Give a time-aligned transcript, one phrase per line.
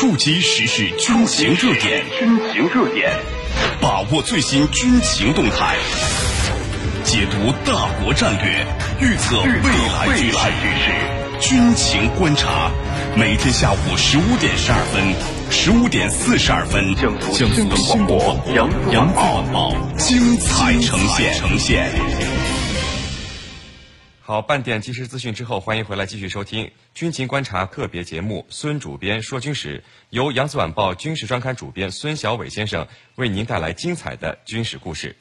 [0.00, 3.12] 触及时事军情热点，军情热点，
[3.82, 5.76] 把握最新军情动态，
[7.04, 8.66] 解读大国战略，
[8.98, 10.30] 预测未来局
[10.80, 10.90] 势，
[11.38, 12.70] 军情观察。
[13.14, 15.04] 每天下午十五点十二分，
[15.50, 18.18] 十五点四十二分，江苏新闻广播
[18.54, 20.98] 《扬子晚报》精彩呈
[21.58, 21.90] 现。
[24.30, 28.46] 好，半点即时资讯之后，欢迎回来继续收听《军情观察》特别节目。
[28.48, 32.86] 孙主编说军史，由扬子晚报军事专刊主编孙小伟先生
[33.16, 35.16] 为您带来精彩的军事故事。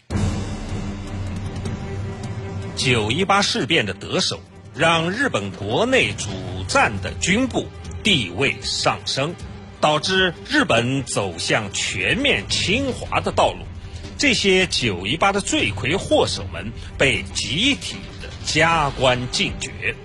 [2.76, 4.40] 九一八事变的得手，
[4.76, 6.30] 让日本国内主
[6.68, 7.66] 战的军部
[8.04, 9.34] 地位上升，
[9.82, 13.66] 导致日本走向全面侵华的道路。
[14.20, 17.96] 这些九一八的罪魁祸首们被集体。
[18.46, 19.96] 加官进爵，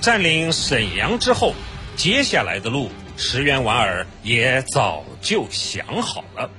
[0.00, 1.54] 占领沈阳之后，
[1.96, 6.50] 接下来的路，石原莞尔也早就想好了。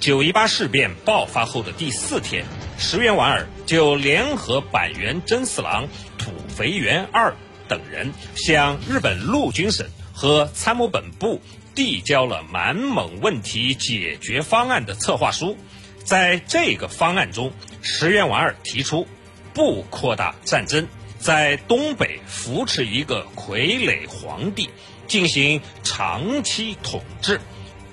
[0.00, 2.44] 九一八事变爆发后的第四天，
[2.76, 7.34] 石原莞尔就联合板垣征四郎、土肥原二
[7.68, 11.40] 等人，向日本陆军省和参谋本部
[11.74, 15.56] 递交了满蒙问题解决方案的策划书。
[16.04, 17.50] 在这个方案中，
[17.80, 19.06] 石原莞尔提出。
[19.54, 20.86] 不扩大战争，
[21.18, 24.68] 在东北扶持一个傀儡皇帝
[25.06, 27.40] 进行长期统治，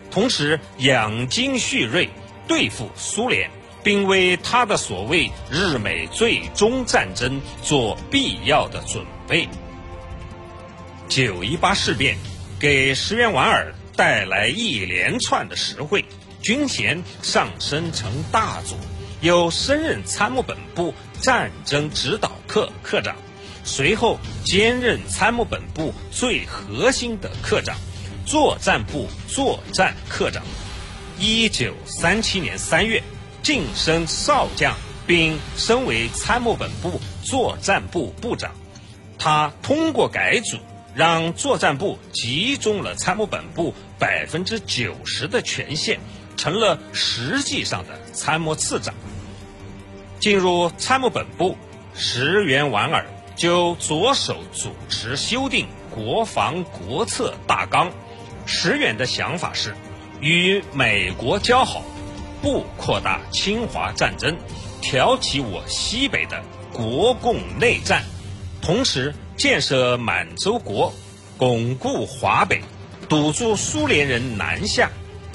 [0.09, 2.09] 同时养精蓄锐，
[2.47, 3.49] 对付苏联，
[3.83, 9.47] 并为他的所谓日美最终战争做必要的准备。
[11.07, 12.17] 九一八事变
[12.59, 16.03] 给石原莞尔带来一连串的实惠，
[16.41, 18.77] 军衔上升成大佐，
[19.21, 20.93] 又升任参谋本部。
[21.21, 23.15] 战争指导课课长，
[23.63, 27.77] 随后兼任参谋本部最核心的课长，
[28.25, 30.41] 作战部作战课长。
[31.19, 33.03] 一九三七年三月
[33.43, 34.75] 晋升少将，
[35.05, 38.51] 并升为参谋本部作战部部长。
[39.19, 40.57] 他通过改组，
[40.95, 45.99] 让作战部集中了参谋本部百分之九十的权限，
[46.35, 48.95] 成了实际上的参谋次长。
[50.21, 51.57] 进入参谋本部，
[51.95, 57.91] 石原莞尔就着手主持修订国防国策大纲。
[58.45, 59.75] 石原的想法是，
[60.19, 61.83] 与美国交好，
[62.39, 64.37] 不扩大侵华战争，
[64.79, 68.03] 挑起我西北的国共内战，
[68.61, 70.93] 同时建设满洲国，
[71.35, 72.61] 巩固华北，
[73.09, 74.91] 堵住苏联人南下，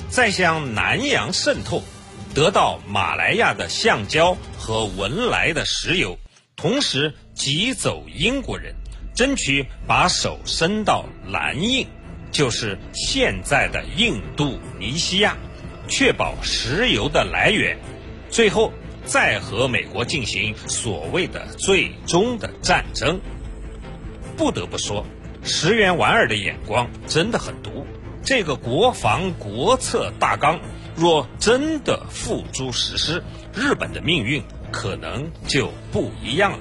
[0.08, 1.82] 再向南洋渗透。
[2.36, 6.19] 得到马来亚的橡胶和文莱的石油，
[6.54, 8.74] 同时挤走英国人，
[9.14, 11.86] 争取把手伸到南印，
[12.30, 15.34] 就是现在的印度尼西亚，
[15.88, 17.78] 确保石油的来源，
[18.28, 18.70] 最后
[19.06, 23.18] 再和美国进行所谓的最终的战争。
[24.36, 25.06] 不得不说，
[25.42, 27.86] 石原莞尔的眼光真的很毒。
[28.22, 30.60] 这个国防国策大纲。
[30.97, 33.23] 若真的付诸实施，
[33.55, 34.43] 日本的命运
[34.73, 36.59] 可能就不一样了。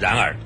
[0.00, 0.36] 然而，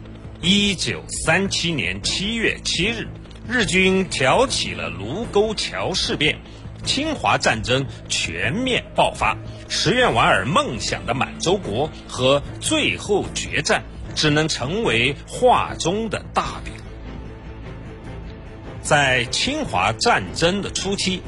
[0.43, 3.09] 一九三七年七月七日，
[3.49, 6.39] 日军挑起了卢沟桥事变，
[6.85, 9.39] 侵华战争全面爆发。
[9.71, 16.75] 石原莞尔梦想的满洲国和最后决战，只能成为画中的大饼。
[18.83, 21.23] 在侵华战争的初期。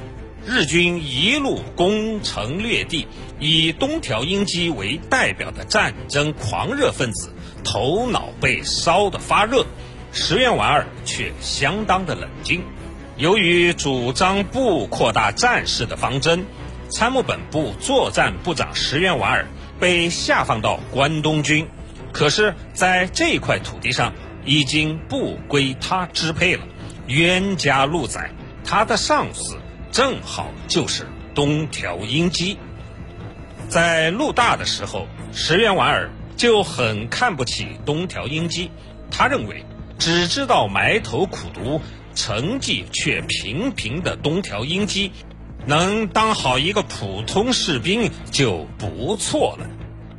[0.50, 3.06] 日军一路攻城略地，
[3.38, 9.66] 以东条英机为代表的战争狂热分子头脑被烧得发热，
[10.10, 12.62] 石原莞尔却相当的冷静。
[13.18, 16.46] 由于主张不扩大战事的方针，
[16.88, 19.46] 参谋本部作战部长石原莞尔
[19.78, 21.68] 被下放到关东军，
[22.10, 24.14] 可是，在这块土地上
[24.46, 26.66] 已经不归他支配了，
[27.06, 28.30] 冤家路窄，
[28.64, 29.58] 他的上司。
[29.90, 32.58] 正好就是东条英机，
[33.68, 38.70] 在陆大的时候，石原莞尔就很看不起东条英机。
[39.10, 39.64] 他认为，
[39.98, 41.80] 只知道埋头苦读、
[42.14, 45.10] 成绩却平平的东条英机，
[45.66, 49.66] 能当好一个普通士兵就不错了。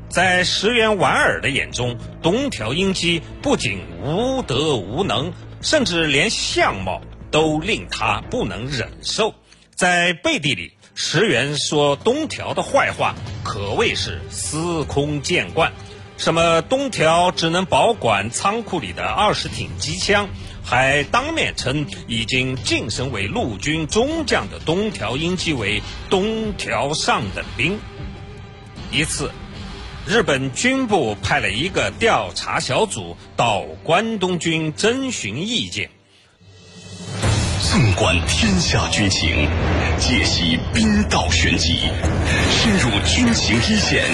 [0.09, 5.31] 在石原莞尔的眼中，东条英机不仅无德无能，
[5.61, 6.99] 甚至连相貌
[7.29, 9.35] 都令他不能忍受。
[9.79, 13.15] 在背地里，石原说东条的坏话，
[13.45, 15.71] 可谓是司空见惯。
[16.17, 20.27] 什么东条只能保管仓库里的二十挺机枪，
[20.65, 27.79] 还当面称已经晋升为陆军中将的东条英机为东条上等兵。
[28.91, 29.31] 一次，
[30.05, 35.89] 日本军部派了一个调查小组到关东军征询意见。
[37.69, 39.47] 纵观天下军情，
[39.99, 41.81] 解析兵道玄机，
[42.49, 44.05] 深入军情一线，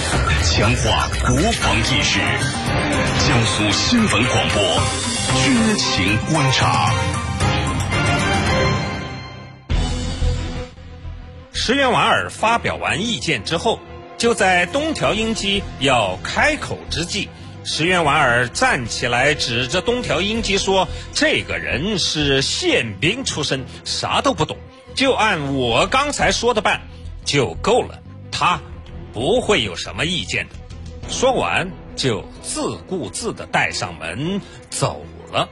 [0.44, 2.20] 强化国防意识。
[3.26, 4.62] 江苏新闻广播
[5.46, 6.92] 《军情观察》。
[11.54, 13.80] 石原莞尔发表完意见之后，
[14.18, 17.30] 就在东条英机要开口之际。
[17.68, 24.56] 石原莞尔站起来，指着东条英机说：“这个人是宪兵出身，啥都不懂，
[24.94, 26.82] 就按我刚才说的办，
[27.26, 28.00] 就够了。
[28.32, 28.62] 他
[29.12, 30.56] 不会有什么意见的。”
[31.10, 34.40] 说完，就自顾自地带上门
[34.70, 35.50] 走了。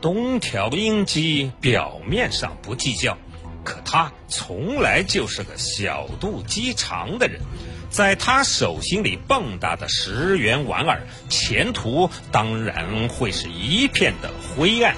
[0.00, 3.18] 东条英机表面上不计较，
[3.62, 7.42] 可他从来就是个小肚鸡肠的人。
[7.92, 14.96] 在他手心里蹦跶的石原莞尔，前途当然会是一片的灰暗。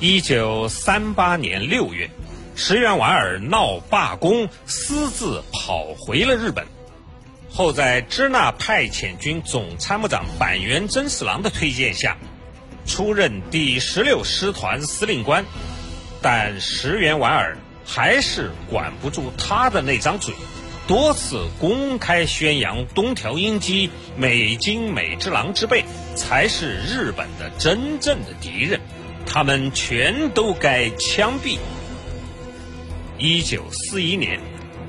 [0.00, 2.10] 一九三八年六月，
[2.54, 6.66] 石原莞尔闹罢工，私自跑回了日本。
[7.50, 12.18] 后在支那派遣军总参谋长板垣征四郎的推荐下，
[12.84, 15.46] 出任第十六师团司令官。
[16.20, 17.56] 但石原莞尔
[17.86, 20.34] 还是管不住他的那张嘴。
[20.86, 23.88] 多次公开宣扬东条英机
[24.18, 25.82] 美金美之郎之辈
[26.14, 28.80] 才是日本的真正的敌人，
[29.24, 31.58] 他们全都该枪毙。
[33.16, 34.40] 一九四一年，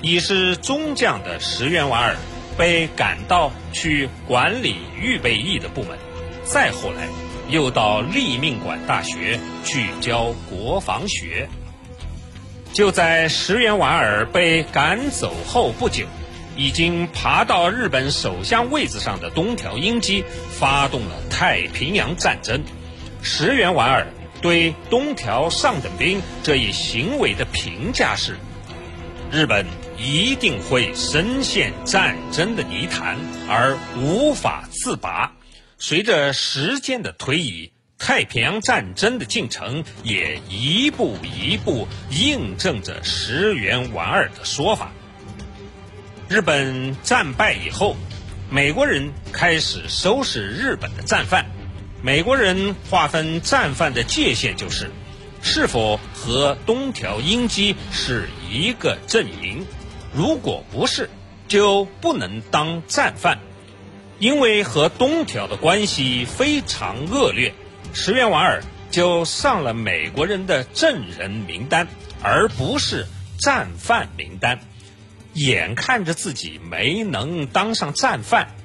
[0.01, 2.17] 已是中将的石原莞尔
[2.57, 5.97] 被赶到去管理预备役的部门，
[6.43, 7.07] 再后来
[7.49, 11.47] 又到立命馆大学去教国防学。
[12.75, 16.05] 就在石原莞尔被赶走后不久，
[16.57, 22.61] 已经爬到日本首相位子上的东条英机发动了太平洋战争。
[23.21, 24.07] 石原莞尔
[24.41, 28.35] 对东条上等兵这一行为的评价是：
[29.31, 29.65] 日本
[29.97, 33.15] 一定会深陷战争的泥潭
[33.47, 35.31] 而无法自拔。
[35.77, 37.71] 随着时间的推移。
[37.97, 44.91] 太平洋战争的进程也一步一步印证着石原莞尔的说法。
[46.27, 47.95] 日本战败以后，
[48.49, 51.45] 美国人开始收拾日本的战犯。
[52.01, 54.91] 美国人划分战犯的界限就是：
[55.41, 59.65] 是否和东条英机是一个阵营。
[60.13, 61.09] 如果不是，
[61.47, 63.39] 就不能当战犯，
[64.19, 67.53] 因为和东条的关系非常恶劣。
[67.93, 71.87] 石原莞尔就上了美国人的证人名单，
[72.21, 73.05] 而不是
[73.39, 74.59] 战犯名单。
[75.33, 78.55] 眼看着自己没能当上战犯，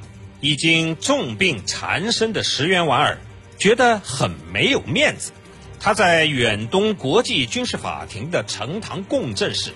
[0.40, 3.19] 已经重病缠身的石原莞尔
[3.58, 5.32] 觉得很没有面子。
[5.81, 9.73] 他在远东国际军事法庭的呈堂供证时，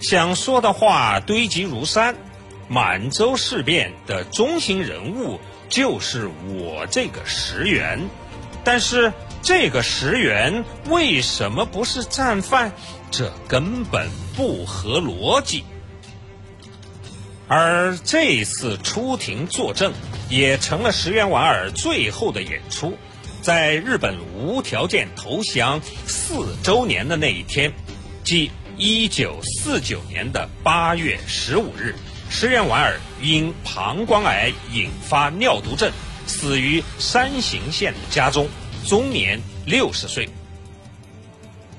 [0.00, 2.14] 想说的话堆积如山。
[2.66, 5.38] 满洲事变的中心人物
[5.68, 8.00] 就是我这个石原。
[8.64, 9.12] 但是
[9.42, 12.72] 这个石原为什么不是战犯？
[13.10, 15.64] 这根本不合逻辑。
[17.46, 19.92] 而这次出庭作证，
[20.30, 22.96] 也成了石原莞尔最后的演出。
[23.42, 27.70] 在日本无条件投降四周年的那一天，
[28.24, 31.94] 即一九四九年的八月十五日，
[32.30, 35.92] 石原莞尔因膀胱癌引发尿毒症。
[36.26, 38.48] 死于山形县的家中，
[38.86, 40.28] 终年六十岁。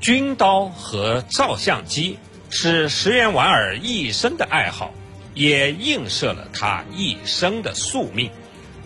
[0.01, 4.93] 军刀和照相机是石原莞尔一生的爱好，
[5.33, 8.29] 也映射了他一生的宿命。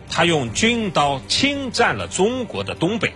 [0.10, 3.14] 他用军刀侵占了中国的东北，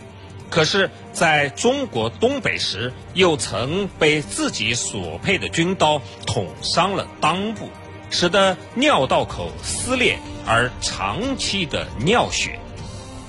[0.49, 7.69] 可是在中国东北时，又曾被自己所配的军刀捅伤了裆部。
[8.11, 12.59] 使得尿道口撕裂而长期的尿血，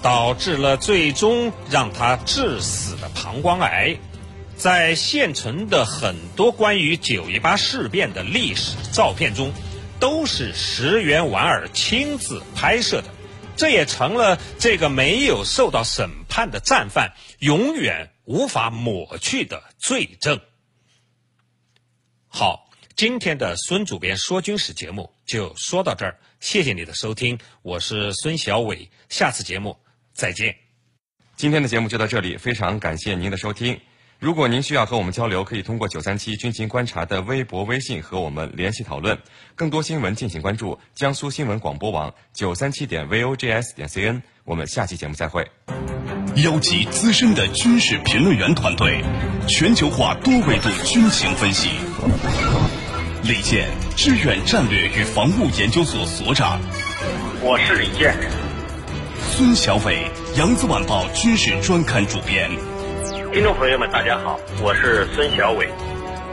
[0.03, 3.97] 导致了最终让他致死的膀胱癌。
[4.57, 9.53] 在现存的很多关于九一八事变的历史照片中，
[9.99, 13.09] 都是石原莞尔亲自拍摄的，
[13.57, 20.41] 这也成了这个没有受到审判的战犯永远无法抹去的罪证。
[22.29, 22.63] 好。
[22.97, 29.79] 今天的孙主编说军事节目就说到这儿，谢谢你的收听，我是孙小伟，下次节目
[30.13, 30.55] 再见。
[31.37, 33.81] 今天的节目就到这里，非常感谢您的收听。
[34.19, 39.19] 如果您需要和我们交流，可以通过九三七军情观察的微博、微信和我们联系讨论。
[39.55, 44.21] 更多新闻敬请关注江苏新闻广播网九三七点 vogs 点 cn。
[44.45, 45.51] 我们下期节目再会。
[46.45, 49.03] 邀集资深的军事评论员团队，
[49.49, 51.71] 全球化多维度军情分析。
[53.27, 56.61] 李健，致远战略与防务研究所所长。
[57.41, 58.15] 我是李健。
[59.31, 62.51] 孙小伟，扬子晚报军事专刊主编。
[63.33, 65.71] 听众朋友们，大家好，我是孙小伟。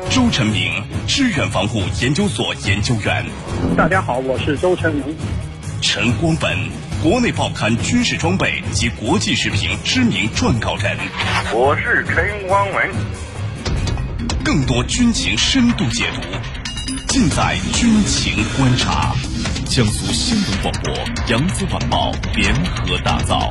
[0.10, 3.26] 周成明，致远防护研究所研究员。
[3.78, 5.16] 大家好，我是周成明。
[5.82, 6.58] 陈光本，
[7.02, 10.98] 国内报刊军事装备及国际时评知名撰稿人。
[11.54, 12.90] 我是陈光文。
[14.44, 16.22] 更多军情深度解读，
[17.12, 19.13] 尽在军情观察。
[19.65, 20.94] 江苏新闻广播、
[21.27, 23.50] 扬子晚报联合打造。